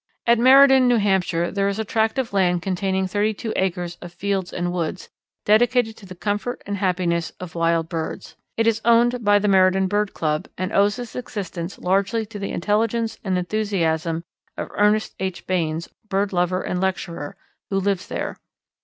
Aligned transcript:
_At 0.25 0.39
Meriden, 0.39 0.87
New 0.87 0.97
Hampshire, 0.97 1.51
there 1.51 1.67
is 1.67 1.77
a 1.77 1.85
tract 1.85 2.17
of 2.17 2.33
land 2.33 2.63
containing 2.63 3.05
thirty 3.07 3.35
two 3.35 3.53
acres 3.55 3.97
of 4.01 4.11
fields 4.11 4.51
and 4.51 4.73
woods, 4.73 5.09
dedicated 5.45 5.95
to 5.97 6.07
the 6.07 6.15
comfort 6.15 6.63
and 6.65 6.77
happiness 6.77 7.31
of 7.39 7.53
wild 7.53 7.87
birds. 7.87 8.35
It 8.57 8.65
is 8.65 8.81
owned 8.83 9.23
by 9.23 9.37
the 9.37 9.47
Meriden 9.47 9.85
Bird 9.85 10.15
Club, 10.15 10.47
and 10.57 10.73
owes 10.73 10.97
its 10.97 11.15
existence 11.15 11.77
largely 11.77 12.25
to 12.25 12.39
the 12.39 12.49
intelligence 12.51 13.19
and 13.23 13.37
enthusiasm 13.37 14.23
of 14.57 14.69
Ernest 14.73 15.13
H. 15.19 15.45
Baynes, 15.45 15.87
bird 16.09 16.33
lover 16.33 16.63
and 16.63 16.81
lecturer, 16.81 17.37
who 17.69 17.77
lives 17.79 18.07
there. 18.07 18.37